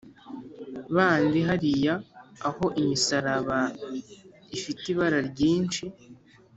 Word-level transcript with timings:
kandi 0.93 1.37
hariya 1.47 1.93
aho 2.47 2.65
imisaraba 2.81 3.59
ifite 4.57 4.83
ibara 4.93 5.19
ryinshi, 5.29 5.83